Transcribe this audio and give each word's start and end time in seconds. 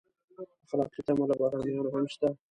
اخلاقي 0.65 1.01
تمه 1.07 1.25
له 1.29 1.35
بهرنیانو 1.39 1.93
هم 1.95 2.05
شته. 2.13 2.27